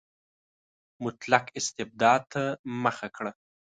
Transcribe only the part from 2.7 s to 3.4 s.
مخه کړه.